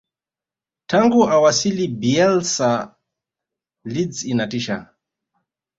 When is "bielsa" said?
2.01-2.71